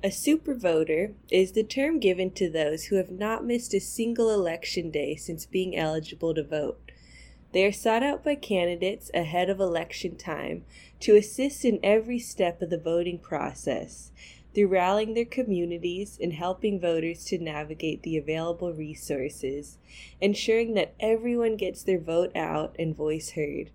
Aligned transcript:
A 0.00 0.12
super 0.12 0.54
voter 0.54 1.14
is 1.28 1.52
the 1.52 1.64
term 1.64 1.98
given 1.98 2.30
to 2.32 2.48
those 2.48 2.84
who 2.84 2.96
have 2.96 3.10
not 3.10 3.44
missed 3.44 3.74
a 3.74 3.80
single 3.80 4.30
election 4.30 4.92
day 4.92 5.16
since 5.16 5.44
being 5.44 5.74
eligible 5.74 6.34
to 6.34 6.44
vote. 6.44 6.92
They 7.50 7.64
are 7.64 7.72
sought 7.72 8.04
out 8.04 8.22
by 8.22 8.36
candidates 8.36 9.10
ahead 9.12 9.50
of 9.50 9.58
election 9.58 10.14
time 10.14 10.64
to 11.00 11.16
assist 11.16 11.64
in 11.64 11.80
every 11.82 12.20
step 12.20 12.62
of 12.62 12.70
the 12.70 12.78
voting 12.78 13.18
process 13.18 14.12
through 14.54 14.68
rallying 14.68 15.14
their 15.14 15.24
communities 15.24 16.16
and 16.22 16.32
helping 16.32 16.78
voters 16.78 17.24
to 17.24 17.38
navigate 17.38 18.04
the 18.04 18.16
available 18.16 18.72
resources, 18.72 19.78
ensuring 20.20 20.74
that 20.74 20.94
everyone 21.00 21.56
gets 21.56 21.82
their 21.82 21.98
vote 21.98 22.30
out 22.36 22.76
and 22.78 22.94
voice 22.94 23.30
heard. 23.30 23.70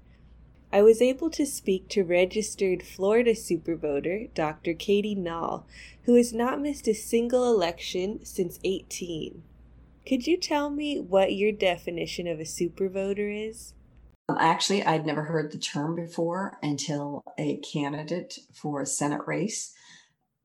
I 0.74 0.82
was 0.82 1.04
able 1.04 1.30
to 1.30 1.46
speak 1.46 1.88
to 1.90 2.04
registered 2.04 2.82
Florida 2.82 3.34
supervoter 3.34 4.34
Dr. 4.34 4.74
Katie 4.74 5.16
Nall, 5.16 5.66
who 6.06 6.16
has 6.16 6.34
not 6.34 6.60
missed 6.60 6.88
a 6.88 6.96
single 6.96 7.46
election 7.46 8.26
since 8.26 8.60
18. 8.64 9.44
Could 10.08 10.26
you 10.26 10.36
tell 10.36 10.72
me 10.72 11.00
what 11.00 11.36
your 11.36 11.52
definition 11.52 12.26
of 12.26 12.40
a 12.40 12.44
supervoter 12.44 13.50
is? 13.50 13.76
Um, 14.28 14.38
actually, 14.40 14.84
I'd 14.84 15.06
never 15.06 15.26
heard 15.26 15.52
the 15.52 15.60
term 15.60 15.96
before 15.96 16.58
until 16.64 17.24
a 17.38 17.58
candidate 17.58 18.40
for 18.52 18.82
a 18.82 18.88
Senate 18.88 19.28
race 19.28 19.76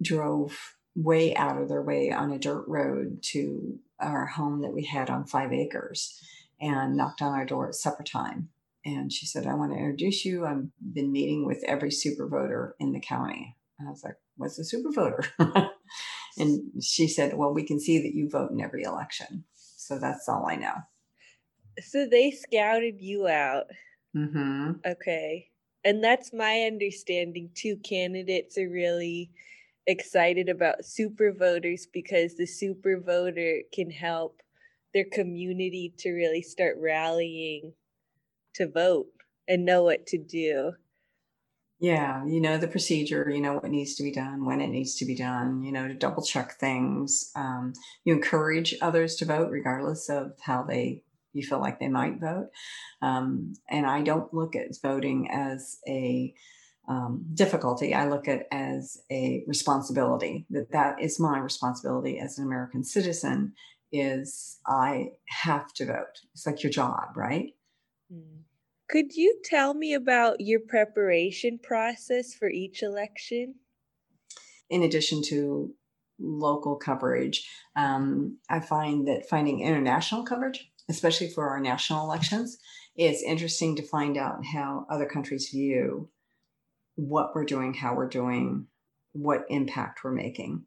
drove 0.02 0.76
way 0.94 1.34
out 1.36 1.56
of 1.56 1.70
their 1.70 1.82
way 1.82 2.12
on 2.12 2.32
a 2.32 2.38
dirt 2.38 2.66
road 2.68 3.22
to 3.22 3.78
our 3.98 4.26
home 4.26 4.60
that 4.60 4.74
we 4.74 4.84
had 4.84 5.08
on 5.08 5.24
five 5.24 5.54
acres 5.54 6.22
and 6.60 6.98
knocked 6.98 7.22
on 7.22 7.32
our 7.32 7.46
door 7.46 7.68
at 7.68 7.74
supper 7.74 8.02
time 8.02 8.50
and 8.96 9.12
she 9.12 9.26
said, 9.26 9.46
I 9.46 9.54
want 9.54 9.72
to 9.72 9.78
introduce 9.78 10.24
you. 10.24 10.46
I've 10.46 10.64
been 10.80 11.12
meeting 11.12 11.44
with 11.44 11.62
every 11.66 11.90
super 11.90 12.26
voter 12.26 12.74
in 12.80 12.92
the 12.92 13.00
county. 13.00 13.56
And 13.78 13.88
I 13.88 13.90
was 13.90 14.02
like, 14.02 14.16
What's 14.36 14.58
a 14.58 14.64
super 14.64 14.90
voter? 14.92 15.24
and 16.38 16.82
she 16.82 17.08
said, 17.08 17.34
Well, 17.36 17.52
we 17.52 17.64
can 17.64 17.80
see 17.80 17.98
that 18.02 18.14
you 18.14 18.30
vote 18.30 18.50
in 18.50 18.60
every 18.60 18.84
election. 18.84 19.44
So 19.54 19.98
that's 19.98 20.28
all 20.28 20.46
I 20.48 20.56
know. 20.56 20.74
So 21.80 22.06
they 22.06 22.30
scouted 22.30 23.00
you 23.00 23.28
out. 23.28 23.66
Mm-hmm. 24.16 24.72
Okay. 24.86 25.48
And 25.84 26.02
that's 26.02 26.32
my 26.32 26.62
understanding 26.62 27.50
too. 27.54 27.76
Candidates 27.76 28.58
are 28.58 28.68
really 28.68 29.30
excited 29.86 30.48
about 30.48 30.84
super 30.84 31.32
voters 31.32 31.86
because 31.92 32.34
the 32.34 32.46
super 32.46 33.00
voter 33.00 33.60
can 33.72 33.90
help 33.90 34.40
their 34.94 35.06
community 35.12 35.94
to 35.98 36.10
really 36.10 36.42
start 36.42 36.76
rallying 36.78 37.72
to 38.58 38.68
vote 38.68 39.06
and 39.48 39.64
know 39.64 39.82
what 39.82 40.06
to 40.08 40.18
do. 40.18 40.72
Yeah, 41.80 42.26
you 42.26 42.40
know 42.40 42.58
the 42.58 42.66
procedure, 42.66 43.30
you 43.30 43.40
know 43.40 43.54
what 43.54 43.70
needs 43.70 43.94
to 43.96 44.02
be 44.02 44.10
done, 44.10 44.44
when 44.44 44.60
it 44.60 44.68
needs 44.68 44.96
to 44.96 45.04
be 45.04 45.14
done, 45.14 45.62
you 45.62 45.70
know, 45.70 45.86
to 45.86 45.94
double 45.94 46.24
check 46.24 46.58
things. 46.58 47.30
Um, 47.36 47.72
you 48.04 48.14
encourage 48.14 48.74
others 48.82 49.14
to 49.16 49.24
vote 49.24 49.50
regardless 49.50 50.08
of 50.08 50.32
how 50.40 50.64
they 50.64 51.04
you 51.32 51.46
feel 51.46 51.60
like 51.60 51.78
they 51.78 51.88
might 51.88 52.20
vote. 52.20 52.48
Um, 53.00 53.52
and 53.70 53.86
I 53.86 54.02
don't 54.02 54.32
look 54.34 54.56
at 54.56 54.76
voting 54.82 55.30
as 55.30 55.78
a 55.86 56.34
um, 56.88 57.26
difficulty. 57.34 57.94
I 57.94 58.08
look 58.08 58.26
at 58.26 58.46
as 58.50 58.98
a 59.12 59.44
responsibility. 59.46 60.46
That 60.50 60.72
that 60.72 61.00
is 61.00 61.20
my 61.20 61.38
responsibility 61.38 62.18
as 62.18 62.38
an 62.38 62.44
American 62.44 62.82
citizen. 62.82 63.52
Is 63.92 64.58
I 64.66 65.10
have 65.28 65.72
to 65.74 65.86
vote. 65.86 66.20
It's 66.34 66.44
like 66.44 66.62
your 66.62 66.72
job, 66.72 67.16
right? 67.16 67.54
Mm. 68.12 68.42
Could 68.88 69.14
you 69.16 69.40
tell 69.44 69.74
me 69.74 69.92
about 69.92 70.40
your 70.40 70.60
preparation 70.60 71.58
process 71.62 72.32
for 72.32 72.48
each 72.48 72.82
election? 72.82 73.56
In 74.70 74.82
addition 74.82 75.22
to 75.24 75.74
local 76.18 76.76
coverage, 76.76 77.46
um, 77.76 78.38
I 78.48 78.60
find 78.60 79.06
that 79.06 79.28
finding 79.28 79.60
international 79.60 80.24
coverage, 80.24 80.70
especially 80.88 81.28
for 81.28 81.50
our 81.50 81.60
national 81.60 82.04
elections, 82.04 82.58
it's 82.96 83.22
interesting 83.22 83.76
to 83.76 83.82
find 83.82 84.16
out 84.16 84.44
how 84.54 84.86
other 84.90 85.06
countries 85.06 85.50
view 85.50 86.08
what 86.94 87.34
we're 87.34 87.44
doing, 87.44 87.74
how 87.74 87.94
we're 87.94 88.08
doing, 88.08 88.66
what 89.12 89.44
impact 89.50 90.02
we're 90.02 90.12
making. 90.12 90.64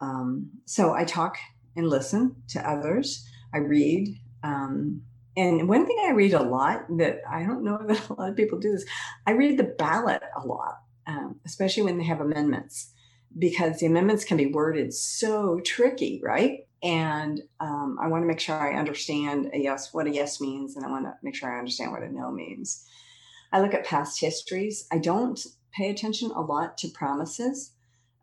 Um, 0.00 0.50
so 0.64 0.94
I 0.94 1.04
talk 1.04 1.36
and 1.76 1.88
listen 1.88 2.36
to 2.50 2.68
others. 2.70 3.28
I 3.52 3.58
read. 3.58 4.16
Um, 4.42 5.02
and 5.36 5.68
one 5.68 5.86
thing 5.86 5.96
I 6.04 6.12
read 6.12 6.34
a 6.34 6.42
lot 6.42 6.86
that 6.98 7.20
I 7.28 7.42
don't 7.44 7.62
know 7.62 7.78
that 7.86 8.08
a 8.08 8.14
lot 8.14 8.30
of 8.30 8.36
people 8.36 8.58
do 8.58 8.72
this, 8.72 8.84
I 9.26 9.32
read 9.32 9.58
the 9.58 9.64
ballot 9.64 10.22
a 10.36 10.46
lot, 10.46 10.80
um, 11.06 11.40
especially 11.46 11.84
when 11.84 11.98
they 11.98 12.04
have 12.04 12.20
amendments, 12.20 12.92
because 13.38 13.78
the 13.78 13.86
amendments 13.86 14.24
can 14.24 14.36
be 14.36 14.46
worded 14.46 14.92
so 14.92 15.60
tricky, 15.64 16.20
right? 16.22 16.66
And 16.82 17.42
um, 17.60 17.98
I 18.00 18.08
want 18.08 18.22
to 18.22 18.26
make 18.26 18.40
sure 18.40 18.56
I 18.56 18.78
understand 18.78 19.50
a 19.52 19.58
yes, 19.58 19.92
what 19.92 20.06
a 20.06 20.10
yes 20.10 20.40
means, 20.40 20.76
and 20.76 20.84
I 20.84 20.88
want 20.88 21.04
to 21.04 21.14
make 21.22 21.34
sure 21.34 21.54
I 21.54 21.58
understand 21.58 21.92
what 21.92 22.02
a 22.02 22.08
no 22.08 22.30
means. 22.30 22.86
I 23.52 23.60
look 23.60 23.74
at 23.74 23.84
past 23.84 24.20
histories. 24.20 24.86
I 24.90 24.98
don't 24.98 25.38
pay 25.72 25.90
attention 25.90 26.30
a 26.30 26.40
lot 26.40 26.78
to 26.78 26.88
promises, 26.88 27.72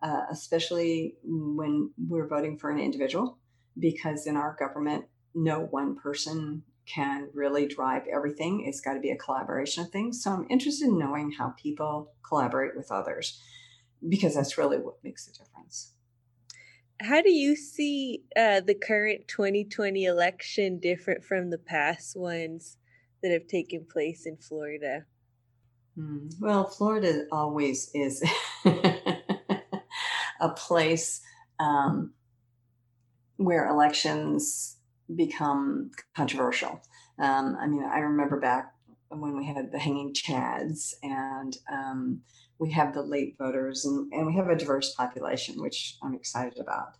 uh, 0.01 0.21
especially 0.31 1.15
when 1.23 1.91
we're 1.97 2.27
voting 2.27 2.57
for 2.57 2.71
an 2.71 2.79
individual, 2.79 3.37
because 3.77 4.25
in 4.25 4.35
our 4.35 4.55
government, 4.59 5.05
no 5.35 5.59
one 5.59 5.95
person 5.95 6.63
can 6.87 7.29
really 7.33 7.67
drive 7.67 8.03
everything. 8.11 8.63
It's 8.65 8.81
got 8.81 8.93
to 8.93 8.99
be 8.99 9.11
a 9.11 9.17
collaboration 9.17 9.83
of 9.83 9.91
things. 9.91 10.23
So 10.23 10.31
I'm 10.31 10.47
interested 10.49 10.87
in 10.87 10.97
knowing 10.97 11.31
how 11.31 11.53
people 11.61 12.13
collaborate 12.27 12.75
with 12.75 12.91
others 12.91 13.41
because 14.07 14.35
that's 14.35 14.57
really 14.57 14.77
what 14.77 15.03
makes 15.03 15.27
a 15.27 15.31
difference. 15.31 15.93
How 16.99 17.21
do 17.21 17.31
you 17.31 17.55
see 17.55 18.23
uh, 18.35 18.61
the 18.61 18.73
current 18.73 19.27
2020 19.27 20.05
election 20.05 20.79
different 20.79 21.23
from 21.23 21.51
the 21.51 21.59
past 21.59 22.15
ones 22.15 22.77
that 23.21 23.31
have 23.31 23.47
taken 23.47 23.85
place 23.85 24.25
in 24.25 24.37
Florida? 24.37 25.05
Mm, 25.97 26.33
well, 26.39 26.65
Florida 26.65 27.25
always 27.31 27.91
is 27.93 28.23
a 28.65 30.49
place 30.55 31.21
um, 31.59 32.13
where 33.37 33.67
elections 33.67 34.76
become 35.15 35.91
controversial. 36.15 36.81
Um, 37.19 37.57
I 37.59 37.67
mean, 37.67 37.83
I 37.83 37.99
remember 37.99 38.39
back 38.39 38.73
when 39.09 39.37
we 39.37 39.45
had 39.45 39.71
the 39.71 39.79
hanging 39.79 40.13
chads 40.13 40.93
and 41.01 41.57
um, 41.71 42.21
we 42.59 42.71
have 42.71 42.93
the 42.93 43.01
late 43.01 43.35
voters 43.37 43.85
and, 43.85 44.11
and 44.11 44.27
we 44.27 44.35
have 44.35 44.49
a 44.49 44.55
diverse 44.55 44.93
population, 44.95 45.61
which 45.61 45.97
I'm 46.03 46.13
excited 46.13 46.59
about. 46.59 46.97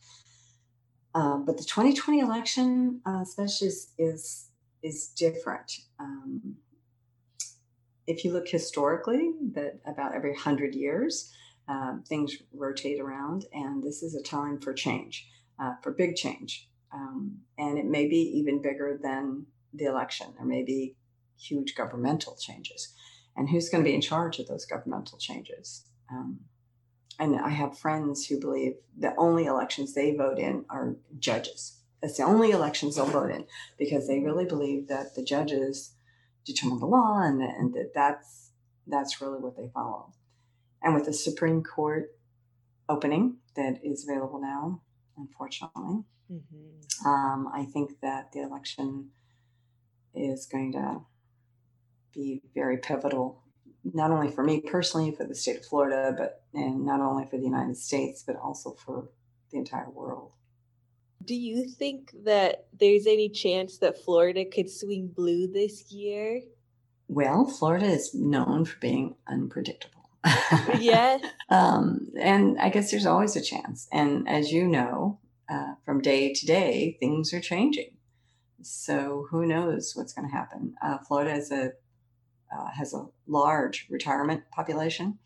Um, 1.13 1.45
but 1.45 1.57
the 1.57 1.63
2020 1.63 2.19
election, 2.19 3.01
uh, 3.05 3.21
especially, 3.23 3.67
is, 3.67 3.91
is, 3.97 4.49
is 4.83 5.07
different. 5.17 5.71
Um, 5.99 6.55
if 8.05 8.23
you 8.23 8.31
look 8.31 8.47
historically, 8.47 9.33
that 9.53 9.79
about 9.85 10.15
every 10.15 10.35
hundred 10.35 10.75
years, 10.75 11.33
uh, 11.67 11.97
things 12.07 12.37
rotate 12.53 13.01
around, 13.01 13.45
and 13.51 13.83
this 13.83 14.01
is 14.01 14.15
a 14.15 14.23
time 14.23 14.59
for 14.59 14.73
change, 14.73 15.27
uh, 15.59 15.73
for 15.83 15.91
big 15.91 16.15
change. 16.15 16.69
Um, 16.93 17.39
and 17.57 17.77
it 17.77 17.85
may 17.85 18.07
be 18.07 18.17
even 18.37 18.61
bigger 18.61 18.99
than 19.01 19.45
the 19.73 19.85
election. 19.85 20.27
There 20.35 20.45
may 20.45 20.63
be 20.63 20.95
huge 21.39 21.75
governmental 21.75 22.35
changes. 22.35 22.93
And 23.35 23.49
who's 23.49 23.69
going 23.69 23.83
to 23.83 23.89
be 23.89 23.95
in 23.95 24.01
charge 24.01 24.39
of 24.39 24.47
those 24.47 24.65
governmental 24.65 25.17
changes? 25.17 25.85
Um, 26.11 26.39
and 27.19 27.35
I 27.35 27.49
have 27.49 27.77
friends 27.77 28.25
who 28.25 28.39
believe 28.39 28.73
the 28.97 29.15
only 29.17 29.45
elections 29.45 29.93
they 29.93 30.15
vote 30.15 30.39
in 30.39 30.65
are 30.69 30.95
judges. 31.19 31.77
That's 32.01 32.17
the 32.17 32.23
only 32.23 32.51
elections 32.51 32.95
they'll 32.95 33.05
vote 33.05 33.31
in 33.31 33.45
because 33.77 34.07
they 34.07 34.19
really 34.19 34.45
believe 34.45 34.87
that 34.87 35.15
the 35.15 35.23
judges 35.23 35.93
determine 36.45 36.79
the 36.79 36.85
law 36.85 37.21
and, 37.21 37.41
and 37.41 37.73
that 37.73 37.91
that's, 37.93 38.51
that's 38.85 39.19
really 39.19 39.39
what 39.39 39.57
they 39.57 39.69
follow. 39.73 40.13
And 40.81 40.93
with 40.93 41.05
the 41.05 41.13
Supreme 41.13 41.63
Court 41.63 42.11
opening 42.87 43.37
that 43.55 43.79
is 43.83 44.07
available 44.07 44.39
now, 44.39 44.81
unfortunately, 45.17 46.03
Mm-hmm. 46.31 47.07
Um, 47.07 47.49
I 47.53 47.65
think 47.65 47.99
that 48.01 48.31
the 48.31 48.41
election 48.41 49.09
is 50.13 50.45
going 50.45 50.73
to 50.73 51.01
be 52.13 52.41
very 52.55 52.77
pivotal, 52.77 53.43
not 53.83 54.11
only 54.11 54.31
for 54.31 54.43
me 54.43 54.61
personally, 54.61 55.11
for 55.11 55.23
the 55.23 55.35
state 55.35 55.57
of 55.57 55.65
Florida, 55.65 56.13
but 56.17 56.43
and 56.53 56.85
not 56.85 56.99
only 56.99 57.25
for 57.25 57.37
the 57.37 57.43
United 57.43 57.77
States, 57.77 58.23
but 58.25 58.35
also 58.35 58.71
for 58.71 59.09
the 59.51 59.57
entire 59.57 59.89
world. 59.89 60.31
Do 61.23 61.35
you 61.35 61.67
think 61.67 62.11
that 62.23 62.67
there's 62.77 63.05
any 63.05 63.29
chance 63.29 63.77
that 63.79 64.03
Florida 64.03 64.45
could 64.45 64.69
swing 64.69 65.07
blue 65.07 65.47
this 65.47 65.91
year? 65.91 66.41
Well, 67.07 67.45
Florida 67.45 67.85
is 67.85 68.13
known 68.13 68.65
for 68.65 68.77
being 68.79 69.15
unpredictable. 69.27 70.09
yes. 70.79 71.21
um, 71.49 72.07
and 72.19 72.59
I 72.59 72.69
guess 72.69 72.91
there's 72.91 73.05
always 73.05 73.35
a 73.35 73.41
chance. 73.41 73.87
And 73.91 74.27
as 74.27 74.51
you 74.51 74.67
know, 74.67 75.19
uh, 75.49 75.75
from 75.85 76.01
day 76.01 76.33
to 76.33 76.45
day, 76.45 76.97
things 76.99 77.33
are 77.33 77.41
changing. 77.41 77.91
So 78.61 79.27
who 79.29 79.45
knows 79.45 79.93
what's 79.95 80.13
going 80.13 80.27
to 80.29 80.35
happen? 80.35 80.75
Uh, 80.81 80.97
Florida 81.07 81.33
is 81.33 81.51
a 81.51 81.71
uh, 82.51 82.69
has 82.77 82.93
a 82.93 83.05
large 83.27 83.87
retirement 83.89 84.43
population. 84.51 85.19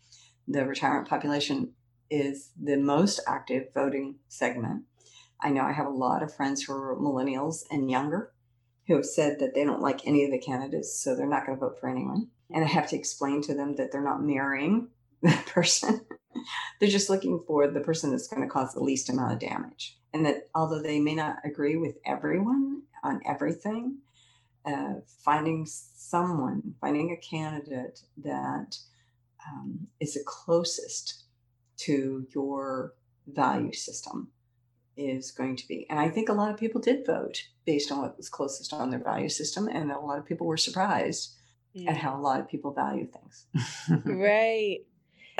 The 0.48 0.66
retirement 0.66 1.08
population 1.08 1.72
is 2.10 2.50
the 2.60 2.76
most 2.76 3.20
active 3.26 3.68
voting 3.72 4.16
segment. 4.28 4.84
I 5.40 5.50
know 5.50 5.62
I 5.62 5.72
have 5.72 5.86
a 5.86 5.90
lot 5.90 6.22
of 6.22 6.34
friends 6.34 6.62
who 6.62 6.72
are 6.72 6.96
millennials 6.96 7.62
and 7.70 7.90
younger 7.90 8.32
who 8.86 8.96
have 8.96 9.06
said 9.06 9.38
that 9.38 9.54
they 9.54 9.64
don't 9.64 9.80
like 9.80 10.06
any 10.06 10.24
of 10.24 10.30
the 10.30 10.38
candidates, 10.38 11.00
so 11.00 11.14
they're 11.14 11.26
not 11.26 11.46
going 11.46 11.58
to 11.58 11.64
vote 11.64 11.78
for 11.80 11.88
anyone. 11.88 12.28
And 12.50 12.64
I 12.64 12.68
have 12.68 12.88
to 12.88 12.96
explain 12.96 13.40
to 13.42 13.54
them 13.54 13.76
that 13.76 13.92
they're 13.92 14.02
not 14.02 14.22
marrying 14.22 14.88
that 15.22 15.46
person. 15.46 16.00
they're 16.80 16.88
just 16.88 17.10
looking 17.10 17.42
for 17.46 17.68
the 17.68 17.80
person 17.80 18.10
that's 18.10 18.28
going 18.28 18.42
to 18.42 18.48
cause 18.48 18.74
the 18.74 18.82
least 18.82 19.08
amount 19.08 19.32
of 19.32 19.38
damage. 19.38 19.98
And 20.12 20.26
that 20.26 20.48
although 20.54 20.82
they 20.82 21.00
may 21.00 21.14
not 21.14 21.36
agree 21.44 21.76
with 21.76 21.96
everyone 22.04 22.82
on 23.02 23.20
everything, 23.26 23.98
uh, 24.64 24.94
finding 25.24 25.66
someone, 25.66 26.74
finding 26.80 27.10
a 27.10 27.16
candidate 27.16 28.00
that 28.18 28.76
um, 29.48 29.88
is 30.00 30.14
the 30.14 30.22
closest 30.24 31.24
to 31.78 32.26
your 32.34 32.94
value 33.26 33.72
system 33.72 34.28
is 34.96 35.30
going 35.30 35.56
to 35.56 35.66
be. 35.66 35.86
And 35.88 35.98
I 35.98 36.08
think 36.08 36.28
a 36.28 36.34
lot 36.34 36.50
of 36.50 36.58
people 36.58 36.80
did 36.80 37.06
vote 37.06 37.42
based 37.64 37.90
on 37.90 38.02
what 38.02 38.16
was 38.16 38.28
closest 38.28 38.72
on 38.72 38.90
their 38.90 39.02
value 39.02 39.28
system. 39.28 39.68
And 39.68 39.90
a 39.90 39.98
lot 39.98 40.18
of 40.18 40.26
people 40.26 40.46
were 40.46 40.56
surprised 40.56 41.34
mm. 41.76 41.88
at 41.88 41.96
how 41.96 42.16
a 42.16 42.20
lot 42.20 42.40
of 42.40 42.48
people 42.48 42.72
value 42.72 43.06
things. 43.06 43.46
right. 44.04 44.80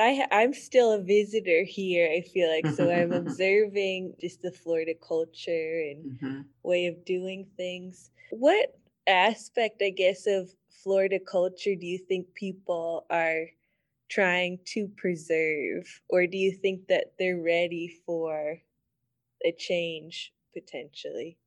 I, 0.03 0.27
I'm 0.31 0.53
still 0.53 0.91
a 0.91 1.01
visitor 1.01 1.63
here, 1.63 2.09
I 2.11 2.21
feel 2.21 2.49
like. 2.49 2.67
So 2.75 2.91
I'm 2.91 3.11
observing 3.23 4.15
just 4.19 4.41
the 4.41 4.51
Florida 4.51 4.93
culture 4.95 5.83
and 5.89 6.11
mm-hmm. 6.11 6.41
way 6.63 6.87
of 6.87 7.05
doing 7.05 7.47
things. 7.55 8.11
What 8.31 8.77
aspect, 9.07 9.81
I 9.81 9.91
guess, 9.91 10.27
of 10.27 10.49
Florida 10.83 11.19
culture 11.19 11.75
do 11.75 11.85
you 11.85 11.97
think 11.97 12.33
people 12.33 13.05
are 13.09 13.45
trying 14.09 14.59
to 14.73 14.89
preserve? 14.97 16.01
Or 16.09 16.27
do 16.27 16.37
you 16.37 16.51
think 16.51 16.87
that 16.87 17.13
they're 17.17 17.41
ready 17.41 18.01
for 18.05 18.57
a 19.45 19.51
change 19.53 20.33
potentially? 20.53 21.37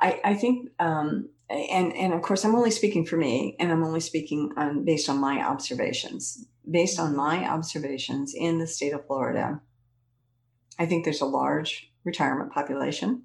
I, 0.00 0.20
I 0.24 0.34
think, 0.34 0.70
um, 0.78 1.28
and 1.50 1.92
and 1.96 2.14
of 2.14 2.22
course, 2.22 2.44
I'm 2.44 2.54
only 2.54 2.70
speaking 2.70 3.04
for 3.04 3.16
me, 3.16 3.56
and 3.58 3.72
I'm 3.72 3.82
only 3.82 3.98
speaking 3.98 4.52
on 4.56 4.84
based 4.84 5.08
on 5.08 5.18
my 5.18 5.44
observations. 5.44 6.46
Based 6.70 6.98
on 6.98 7.16
my 7.16 7.48
observations 7.48 8.34
in 8.34 8.58
the 8.58 8.66
state 8.66 8.92
of 8.92 9.06
Florida, 9.06 9.60
I 10.78 10.86
think 10.86 11.04
there's 11.04 11.20
a 11.20 11.26
large 11.26 11.92
retirement 12.04 12.52
population, 12.52 13.24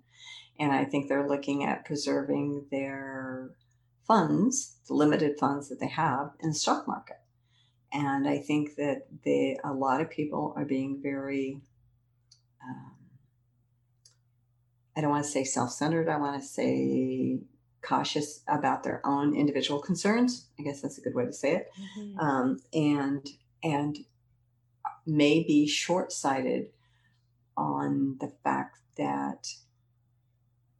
and 0.60 0.72
I 0.72 0.86
think 0.86 1.08
they're 1.08 1.28
looking 1.28 1.64
at 1.64 1.86
preserving 1.86 2.68
their 2.72 3.52
funds, 4.08 4.78
the 4.88 4.94
limited 4.94 5.38
funds 5.40 5.70
that 5.70 5.80
they 5.80 5.88
have 5.88 6.32
in 6.40 6.50
the 6.50 6.56
stock 6.56 6.88
market. 6.88 7.18
And 7.92 8.28
I 8.28 8.40
think 8.40 8.76
that 8.76 9.08
they, 9.24 9.58
a 9.64 9.74
lot 9.74 10.02
of 10.02 10.10
people 10.10 10.54
are 10.58 10.66
being 10.66 11.00
very 11.02 11.62
um, 12.64 12.94
I 14.96 15.02
don't 15.02 15.10
want 15.10 15.26
to 15.26 15.32
say 15.32 15.44
self 15.44 15.72
centered, 15.72 16.08
I 16.08 16.18
want 16.18 16.42
to 16.42 16.48
say 16.48 17.40
cautious 17.84 18.44
about 18.48 18.84
their 18.84 19.02
own 19.06 19.36
individual 19.36 19.80
concerns. 19.80 20.48
I 20.60 20.64
guess 20.64 20.82
that's 20.82 20.98
a 20.98 21.02
good 21.02 21.14
way 21.14 21.26
to 21.26 21.34
say 21.34 21.56
it. 21.56 21.72
Mm-hmm. 21.98 22.20
Um, 22.20 22.60
and, 22.74 23.28
and 23.64 23.98
may 25.06 25.44
be 25.44 25.68
short 25.68 26.12
sighted 26.12 26.68
on 27.58 28.18
the 28.20 28.32
fact 28.44 28.80
that 28.98 29.48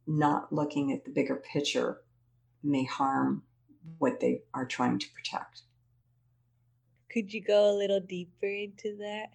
not 0.06 0.52
looking 0.52 0.92
at 0.92 1.04
the 1.04 1.10
bigger 1.10 1.36
picture 1.36 2.00
may 2.62 2.84
harm 2.84 3.42
what 3.98 4.20
they 4.20 4.42
are 4.54 4.66
trying 4.66 4.98
to 4.98 5.06
protect. 5.14 5.62
Could 7.10 7.32
you 7.32 7.42
go 7.42 7.70
a 7.70 7.76
little 7.76 8.00
deeper 8.00 8.46
into 8.46 8.96
that? 8.98 9.30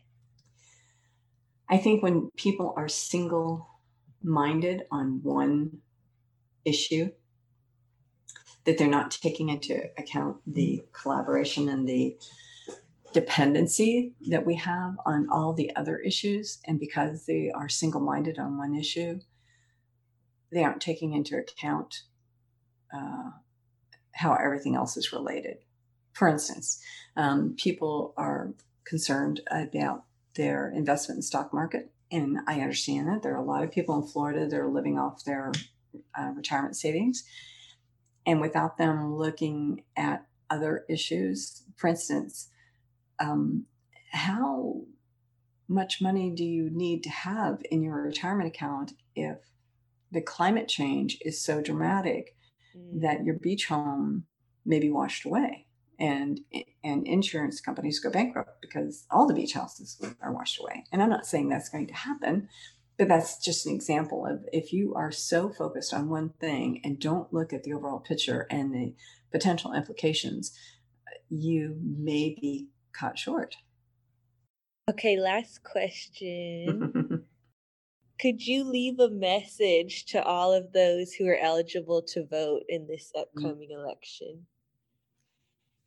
I 1.69 1.77
think 1.77 2.01
when 2.01 2.29
people 2.35 2.73
are 2.75 2.87
single 2.87 3.67
minded 4.23 4.83
on 4.91 5.21
one 5.23 5.77
issue, 6.65 7.11
that 8.65 8.77
they're 8.77 8.87
not 8.87 9.11
taking 9.11 9.49
into 9.49 9.81
account 9.97 10.37
the 10.45 10.83
collaboration 10.91 11.69
and 11.69 11.87
the 11.87 12.15
dependency 13.13 14.13
that 14.27 14.45
we 14.45 14.55
have 14.55 14.95
on 15.05 15.27
all 15.31 15.53
the 15.53 15.75
other 15.75 15.97
issues. 15.97 16.59
And 16.65 16.79
because 16.79 17.25
they 17.25 17.51
are 17.55 17.69
single 17.69 18.01
minded 18.01 18.37
on 18.37 18.57
one 18.57 18.75
issue, 18.75 19.19
they 20.51 20.63
aren't 20.63 20.81
taking 20.81 21.13
into 21.13 21.37
account 21.37 22.03
uh, 22.93 23.31
how 24.13 24.35
everything 24.35 24.75
else 24.75 24.97
is 24.97 25.13
related. 25.13 25.57
For 26.13 26.27
instance, 26.27 26.81
um, 27.15 27.55
people 27.57 28.13
are 28.17 28.53
concerned 28.85 29.41
about 29.49 30.03
their 30.35 30.71
investment 30.71 31.19
in 31.19 31.21
stock 31.21 31.53
market 31.53 31.91
and 32.11 32.39
I 32.47 32.61
understand 32.61 33.07
that 33.07 33.21
there 33.21 33.33
are 33.33 33.41
a 33.41 33.45
lot 33.45 33.63
of 33.63 33.71
people 33.71 33.95
in 33.95 34.07
Florida 34.07 34.47
that 34.47 34.59
are 34.59 34.67
living 34.67 34.97
off 34.97 35.23
their 35.23 35.51
uh, 36.17 36.31
retirement 36.35 36.75
savings. 36.75 37.23
And 38.25 38.41
without 38.41 38.77
them 38.77 39.15
looking 39.15 39.83
at 39.95 40.25
other 40.49 40.85
issues, 40.89 41.63
for 41.75 41.87
instance, 41.87 42.49
um, 43.19 43.65
how 44.11 44.81
much 45.67 46.01
money 46.01 46.31
do 46.31 46.43
you 46.43 46.69
need 46.71 47.03
to 47.03 47.09
have 47.09 47.61
in 47.69 47.83
your 47.83 48.01
retirement 48.01 48.47
account 48.47 48.93
if 49.15 49.37
the 50.11 50.21
climate 50.21 50.67
change 50.67 51.17
is 51.21 51.43
so 51.43 51.61
dramatic 51.61 52.35
mm. 52.75 53.01
that 53.01 53.23
your 53.23 53.35
beach 53.35 53.67
home 53.67 54.25
may 54.65 54.79
be 54.79 54.89
washed 54.89 55.25
away? 55.25 55.67
and 55.99 56.39
and 56.83 57.05
insurance 57.05 57.59
companies 57.59 57.99
go 57.99 58.09
bankrupt 58.09 58.61
because 58.61 59.05
all 59.11 59.27
the 59.27 59.33
beach 59.33 59.53
houses 59.53 60.01
are 60.21 60.33
washed 60.33 60.59
away. 60.59 60.85
And 60.91 61.03
I'm 61.03 61.09
not 61.09 61.25
saying 61.25 61.49
that's 61.49 61.69
going 61.69 61.87
to 61.87 61.93
happen, 61.93 62.47
but 62.99 63.07
that's 63.07 63.37
just 63.37 63.65
an 63.65 63.73
example 63.73 64.25
of 64.25 64.45
if 64.51 64.73
you 64.73 64.93
are 64.93 65.09
so 65.09 65.49
focused 65.49 65.93
on 65.93 66.09
one 66.09 66.31
thing 66.41 66.81
and 66.83 66.99
don't 66.99 67.33
look 67.33 67.53
at 67.53 67.63
the 67.63 67.71
overall 67.71 67.99
picture 67.99 68.45
and 68.51 68.73
the 68.73 68.93
potential 69.31 69.73
implications, 69.73 70.51
you 71.29 71.77
may 71.81 72.35
be 72.39 72.67
caught 72.91 73.17
short. 73.17 73.55
Okay, 74.89 75.17
last 75.17 75.63
question. 75.63 77.23
Could 78.21 78.45
you 78.45 78.65
leave 78.65 78.99
a 78.99 79.09
message 79.09 80.05
to 80.07 80.21
all 80.21 80.51
of 80.51 80.73
those 80.73 81.13
who 81.13 81.25
are 81.25 81.37
eligible 81.37 82.01
to 82.09 82.25
vote 82.25 82.63
in 82.67 82.85
this 82.85 83.13
mm. 83.15 83.21
upcoming 83.21 83.69
election? 83.71 84.45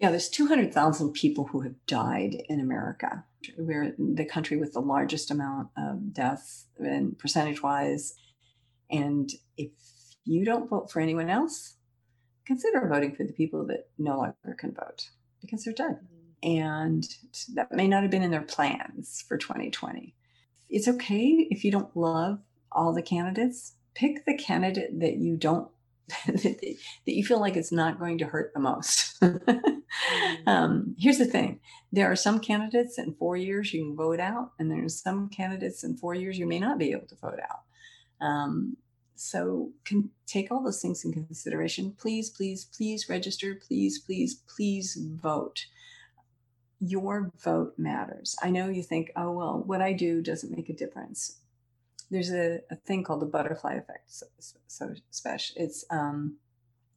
Yeah, 0.02 0.10
there's 0.10 0.28
200,000 0.28 1.12
people 1.12 1.44
who 1.44 1.60
have 1.60 1.76
died 1.86 2.42
in 2.48 2.58
America. 2.58 3.24
We're 3.56 3.94
the 3.96 4.24
country 4.24 4.56
with 4.56 4.72
the 4.72 4.80
largest 4.80 5.30
amount 5.30 5.68
of 5.76 6.12
deaths 6.12 6.66
and 6.76 7.16
percentage 7.16 7.62
wise. 7.62 8.16
And 8.90 9.30
if 9.56 9.70
you 10.24 10.44
don't 10.44 10.68
vote 10.68 10.90
for 10.90 10.98
anyone 10.98 11.30
else, 11.30 11.76
consider 12.44 12.88
voting 12.88 13.14
for 13.14 13.22
the 13.22 13.32
people 13.32 13.64
that 13.68 13.90
no 13.96 14.16
longer 14.16 14.56
can 14.58 14.72
vote 14.72 15.10
because 15.40 15.62
they're 15.62 15.72
dead. 15.72 16.00
And 16.42 17.06
that 17.54 17.70
may 17.70 17.86
not 17.86 18.02
have 18.02 18.10
been 18.10 18.24
in 18.24 18.32
their 18.32 18.42
plans 18.42 19.24
for 19.28 19.36
2020. 19.36 20.16
It's 20.68 20.88
okay 20.88 21.46
if 21.48 21.64
you 21.64 21.70
don't 21.70 21.96
love 21.96 22.40
all 22.72 22.92
the 22.92 23.02
candidates. 23.02 23.74
Pick 23.94 24.24
the 24.24 24.36
candidate 24.36 24.98
that 24.98 25.18
you 25.18 25.36
don't 25.36 25.70
that 26.26 26.76
you 27.04 27.24
feel 27.24 27.40
like 27.40 27.56
it's 27.56 27.72
not 27.72 27.98
going 27.98 28.18
to 28.18 28.26
hurt 28.26 28.52
the 28.54 28.60
most. 28.60 29.20
Mm. 29.20 29.82
um, 30.46 30.94
here's 30.98 31.18
the 31.18 31.26
thing 31.26 31.60
there 31.92 32.10
are 32.10 32.16
some 32.16 32.40
candidates 32.40 32.98
in 32.98 33.14
four 33.14 33.36
years 33.36 33.72
you 33.72 33.84
can 33.84 33.96
vote 33.96 34.20
out, 34.20 34.52
and 34.58 34.70
there's 34.70 35.00
some 35.00 35.28
candidates 35.28 35.84
in 35.84 35.96
four 35.96 36.14
years 36.14 36.38
you 36.38 36.46
may 36.46 36.58
not 36.58 36.78
be 36.78 36.92
able 36.92 37.06
to 37.06 37.16
vote 37.16 37.40
out. 37.40 38.26
Um, 38.26 38.76
so 39.14 39.70
can 39.84 40.10
take 40.26 40.50
all 40.50 40.62
those 40.62 40.80
things 40.80 41.04
in 41.04 41.12
consideration. 41.12 41.94
Please, 41.98 42.30
please, 42.30 42.64
please 42.64 43.08
register. 43.08 43.54
Please, 43.54 43.98
please, 43.98 44.42
please 44.48 44.98
vote. 45.00 45.66
Your 46.80 47.30
vote 47.44 47.74
matters. 47.78 48.34
I 48.42 48.50
know 48.50 48.68
you 48.68 48.82
think, 48.82 49.12
oh, 49.14 49.30
well, 49.30 49.62
what 49.64 49.80
I 49.80 49.92
do 49.92 50.20
doesn't 50.20 50.54
make 50.54 50.68
a 50.68 50.74
difference 50.74 51.41
there's 52.12 52.30
a, 52.30 52.60
a 52.70 52.76
thing 52.76 53.02
called 53.02 53.22
the 53.22 53.26
butterfly 53.26 53.72
effect. 53.72 54.12
So, 54.12 54.26
so 54.68 54.94
special. 55.10 55.56
It's 55.58 55.84
um, 55.90 56.36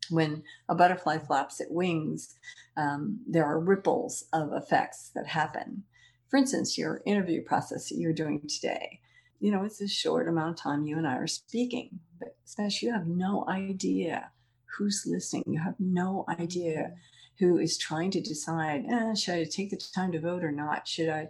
when 0.09 0.43
a 0.67 0.75
butterfly 0.75 1.19
flaps 1.19 1.61
its 1.61 1.71
wings, 1.71 2.35
um, 2.75 3.21
there 3.25 3.45
are 3.45 3.59
ripples 3.59 4.25
of 4.33 4.51
effects 4.51 5.11
that 5.15 5.27
happen. 5.27 5.83
For 6.29 6.37
instance, 6.37 6.77
your 6.77 7.01
interview 7.05 7.41
process 7.41 7.89
that 7.89 7.97
you're 7.97 8.13
doing 8.13 8.41
today. 8.47 8.99
You 9.39 9.51
know, 9.51 9.63
it's 9.63 9.81
a 9.81 9.87
short 9.87 10.27
amount 10.27 10.49
of 10.49 10.55
time 10.57 10.85
you 10.85 10.97
and 10.97 11.07
I 11.07 11.15
are 11.15 11.27
speaking, 11.27 11.99
but 12.19 12.35
especially 12.45 12.89
you 12.89 12.93
have 12.93 13.07
no 13.07 13.45
idea 13.47 14.31
who's 14.77 15.05
listening. 15.07 15.43
You 15.47 15.59
have 15.59 15.79
no 15.79 16.25
idea 16.27 16.91
who 17.39 17.57
is 17.57 17.77
trying 17.77 18.11
to 18.11 18.21
decide, 18.21 18.85
eh, 18.89 19.13
should 19.13 19.35
I 19.35 19.43
take 19.45 19.69
the 19.69 19.77
time 19.77 20.11
to 20.11 20.19
vote 20.19 20.43
or 20.43 20.51
not? 20.51 20.89
Should 20.89 21.09
I 21.09 21.29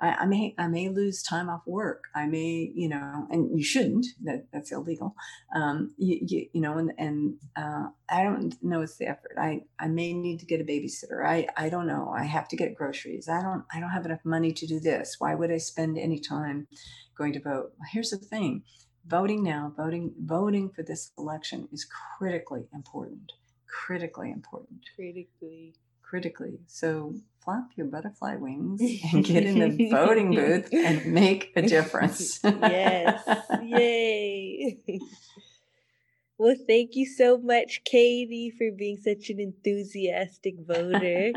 I, 0.00 0.10
I, 0.20 0.26
may 0.26 0.54
I 0.58 0.66
may 0.66 0.88
lose 0.88 1.22
time 1.22 1.48
off 1.48 1.62
work. 1.66 2.04
I 2.14 2.26
may 2.26 2.72
you 2.74 2.88
know, 2.88 3.26
and 3.30 3.56
you 3.56 3.64
shouldn't. 3.64 4.06
That 4.24 4.46
that's 4.52 4.72
illegal. 4.72 5.14
Um, 5.54 5.94
you, 5.96 6.18
you, 6.26 6.46
you 6.52 6.60
know, 6.60 6.78
and 6.78 6.92
and 6.98 7.36
uh, 7.56 7.88
I 8.08 8.24
don't 8.24 8.54
know 8.62 8.82
it's 8.82 8.96
the 8.96 9.06
effort. 9.06 9.36
I 9.38 9.62
I 9.78 9.88
may 9.88 10.12
need 10.12 10.40
to 10.40 10.46
get 10.46 10.60
a 10.60 10.64
babysitter. 10.64 11.24
I 11.24 11.46
I 11.56 11.68
don't 11.68 11.86
know. 11.86 12.12
I 12.16 12.24
have 12.24 12.48
to 12.48 12.56
get 12.56 12.74
groceries. 12.74 13.28
I 13.28 13.42
don't 13.42 13.64
I 13.72 13.80
don't 13.80 13.90
have 13.90 14.06
enough 14.06 14.24
money 14.24 14.52
to 14.52 14.66
do 14.66 14.80
this. 14.80 15.16
Why 15.18 15.34
would 15.34 15.52
I 15.52 15.58
spend 15.58 15.98
any 15.98 16.18
time 16.18 16.66
going 17.16 17.32
to 17.34 17.40
vote? 17.40 17.72
Here's 17.92 18.10
the 18.10 18.18
thing: 18.18 18.64
voting 19.06 19.42
now, 19.42 19.72
voting 19.76 20.12
voting 20.18 20.70
for 20.70 20.82
this 20.82 21.12
election 21.18 21.68
is 21.72 21.86
critically 22.18 22.66
important. 22.72 23.32
Critically 23.66 24.30
important. 24.30 24.80
Critically 24.96 25.74
critically. 26.08 26.60
So 26.66 27.14
flap 27.44 27.70
your 27.76 27.86
butterfly 27.86 28.36
wings 28.36 28.80
and 29.12 29.24
get 29.24 29.44
in 29.44 29.58
the 29.58 29.88
voting 29.90 30.34
booth 30.34 30.72
and 30.72 31.06
make 31.06 31.52
a 31.56 31.62
difference. 31.62 32.40
yes. 32.44 33.22
Yay. 33.62 34.80
Well, 36.36 36.56
thank 36.66 36.96
you 36.96 37.06
so 37.06 37.38
much, 37.38 37.82
Katie, 37.84 38.50
for 38.50 38.72
being 38.72 38.96
such 38.96 39.30
an 39.30 39.38
enthusiastic 39.38 40.56
voter 40.66 41.32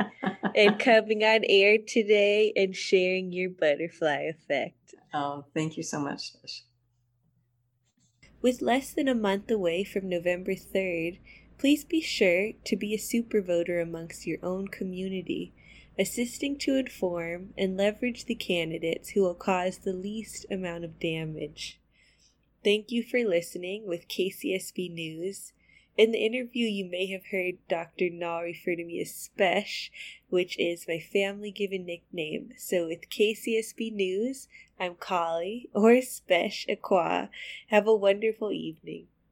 and 0.56 0.80
coming 0.80 1.24
on 1.24 1.42
air 1.48 1.78
today 1.78 2.52
and 2.56 2.76
sharing 2.76 3.32
your 3.32 3.52
butterfly 3.52 4.22
effect. 4.24 4.96
Oh, 5.14 5.46
thank 5.54 5.78
you 5.78 5.84
so 5.84 6.00
much. 6.00 6.32
With 8.42 8.64
less 8.64 8.92
than 8.92 9.08
a 9.08 9.14
month 9.14 9.52
away 9.52 9.84
from 9.84 10.10
November 10.10 10.56
3rd, 10.56 11.20
Please 11.58 11.84
be 11.84 12.02
sure 12.02 12.52
to 12.66 12.76
be 12.76 12.94
a 12.94 13.00
super 13.00 13.42
voter 13.42 13.80
amongst 13.80 14.28
your 14.28 14.38
own 14.44 14.68
community, 14.68 15.54
assisting 15.98 16.56
to 16.60 16.76
inform 16.76 17.54
and 17.58 17.76
leverage 17.76 18.26
the 18.26 18.36
candidates 18.36 19.10
who 19.10 19.24
will 19.24 19.34
cause 19.34 19.80
the 19.80 19.94
least 19.94 20.46
amount 20.52 20.84
of 20.84 21.00
damage. 21.00 21.80
Thank 22.64 22.92
you 22.92 23.02
for 23.02 23.24
listening 23.24 23.88
with 23.88 24.08
KCSB 24.08 24.94
News. 24.94 25.54
In 25.98 26.12
the 26.12 26.24
interview, 26.24 26.68
you 26.68 26.86
may 26.86 27.08
have 27.08 27.26
heard 27.32 27.58
Dr. 27.68 28.12
Nall 28.12 28.44
refer 28.44 28.76
to 28.76 28.84
me 28.84 29.02
as 29.02 29.10
Spesh, 29.10 29.90
which 30.30 30.60
is 30.60 30.88
my 30.88 31.00
family 31.00 31.50
given 31.50 31.88
nickname. 31.88 32.52
So 32.56 32.86
with 32.86 33.10
KCSB 33.10 33.94
News, 33.94 34.48
I'm 34.80 34.94
Kali 34.94 35.70
or 35.74 35.94
Spesh 35.94 36.70
Aqua. 36.70 37.32
Have 37.70 37.88
a 37.88 37.96
wonderful 37.96 38.52
evening. 38.52 39.08